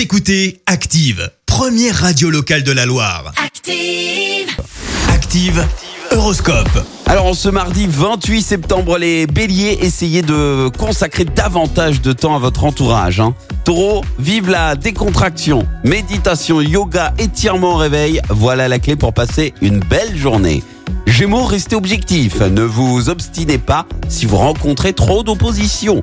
Vous 0.00 0.04
écoutez 0.04 0.62
Active, 0.64 1.30
première 1.44 1.94
radio 1.94 2.30
locale 2.30 2.62
de 2.62 2.72
la 2.72 2.86
Loire. 2.86 3.34
Active. 3.36 4.48
Active, 5.12 5.62
Horoscope. 6.10 6.86
Alors, 7.04 7.26
en 7.26 7.34
ce 7.34 7.50
mardi 7.50 7.86
28 7.86 8.40
septembre, 8.40 8.96
les 8.96 9.26
béliers, 9.26 9.76
essayez 9.82 10.22
de 10.22 10.70
consacrer 10.70 11.26
davantage 11.26 12.00
de 12.00 12.14
temps 12.14 12.34
à 12.34 12.38
votre 12.38 12.64
entourage. 12.64 13.20
Hein. 13.20 13.34
Taureau, 13.64 14.02
vive 14.18 14.48
la 14.48 14.74
décontraction. 14.74 15.66
Méditation, 15.84 16.62
yoga, 16.62 17.12
étirement 17.18 17.74
au 17.74 17.76
réveil. 17.76 18.22
Voilà 18.30 18.68
la 18.68 18.78
clé 18.78 18.96
pour 18.96 19.12
passer 19.12 19.52
une 19.60 19.80
belle 19.80 20.16
journée. 20.16 20.62
Gémeaux, 21.06 21.44
restez 21.44 21.76
objectif. 21.76 22.40
Ne 22.40 22.62
vous 22.62 23.10
obstinez 23.10 23.58
pas 23.58 23.84
si 24.08 24.24
vous 24.24 24.38
rencontrez 24.38 24.94
trop 24.94 25.22
d'opposition. 25.22 26.02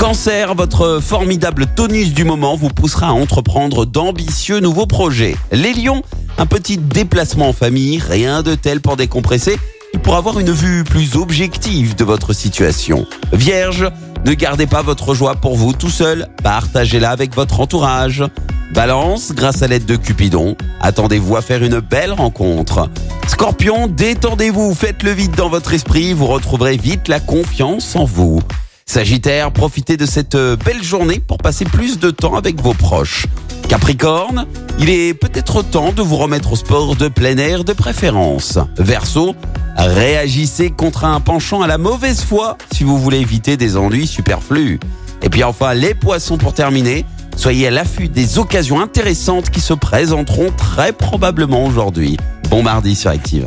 Cancer, 0.00 0.54
votre 0.54 0.98
formidable 1.02 1.66
tonus 1.66 2.14
du 2.14 2.24
moment 2.24 2.56
vous 2.56 2.70
poussera 2.70 3.08
à 3.08 3.12
entreprendre 3.12 3.84
d'ambitieux 3.84 4.58
nouveaux 4.58 4.86
projets. 4.86 5.36
Les 5.52 5.74
lions, 5.74 6.02
un 6.38 6.46
petit 6.46 6.78
déplacement 6.78 7.50
en 7.50 7.52
famille, 7.52 7.98
rien 7.98 8.42
de 8.42 8.54
tel 8.54 8.80
pour 8.80 8.96
décompresser 8.96 9.58
pour 10.02 10.16
avoir 10.16 10.40
une 10.40 10.52
vue 10.52 10.84
plus 10.84 11.16
objective 11.16 11.96
de 11.96 12.04
votre 12.04 12.32
situation. 12.32 13.06
Vierge, 13.34 13.90
ne 14.24 14.32
gardez 14.32 14.66
pas 14.66 14.80
votre 14.80 15.12
joie 15.12 15.34
pour 15.34 15.56
vous 15.56 15.74
tout 15.74 15.90
seul, 15.90 16.28
partagez-la 16.42 17.10
avec 17.10 17.34
votre 17.34 17.60
entourage. 17.60 18.24
Balance, 18.72 19.32
grâce 19.34 19.60
à 19.60 19.66
l'aide 19.66 19.84
de 19.84 19.96
Cupidon, 19.96 20.56
attendez-vous 20.80 21.36
à 21.36 21.42
faire 21.42 21.62
une 21.62 21.80
belle 21.80 22.12
rencontre. 22.12 22.88
Scorpion, 23.28 23.86
détendez-vous, 23.86 24.74
faites 24.74 25.02
le 25.02 25.10
vide 25.10 25.36
dans 25.36 25.50
votre 25.50 25.74
esprit, 25.74 26.14
vous 26.14 26.26
retrouverez 26.26 26.78
vite 26.78 27.06
la 27.06 27.20
confiance 27.20 27.94
en 27.96 28.04
vous. 28.04 28.40
Sagittaire, 28.90 29.52
profitez 29.52 29.96
de 29.96 30.04
cette 30.04 30.34
euh, 30.34 30.56
belle 30.56 30.82
journée 30.82 31.20
pour 31.20 31.38
passer 31.38 31.64
plus 31.64 32.00
de 32.00 32.10
temps 32.10 32.34
avec 32.34 32.60
vos 32.60 32.74
proches. 32.74 33.26
Capricorne, 33.68 34.46
il 34.80 34.90
est 34.90 35.14
peut-être 35.14 35.62
temps 35.62 35.92
de 35.92 36.02
vous 36.02 36.16
remettre 36.16 36.54
au 36.54 36.56
sport 36.56 36.96
de 36.96 37.06
plein 37.06 37.38
air 37.38 37.62
de 37.62 37.72
préférence. 37.72 38.58
Verseau, 38.76 39.36
réagissez 39.76 40.70
contre 40.70 41.04
un 41.04 41.20
penchant 41.20 41.62
à 41.62 41.68
la 41.68 41.78
mauvaise 41.78 42.22
foi 42.24 42.58
si 42.72 42.82
vous 42.82 42.98
voulez 42.98 43.18
éviter 43.18 43.56
des 43.56 43.76
ennuis 43.76 44.08
superflus. 44.08 44.80
Et 45.22 45.28
puis 45.28 45.44
enfin, 45.44 45.72
les 45.72 45.94
poissons 45.94 46.36
pour 46.36 46.52
terminer, 46.52 47.04
soyez 47.36 47.68
à 47.68 47.70
l'affût 47.70 48.08
des 48.08 48.40
occasions 48.40 48.80
intéressantes 48.80 49.50
qui 49.50 49.60
se 49.60 49.72
présenteront 49.72 50.50
très 50.50 50.92
probablement 50.92 51.64
aujourd'hui. 51.64 52.16
Bon 52.48 52.64
mardi 52.64 52.96
sur 52.96 53.12
Active. 53.12 53.46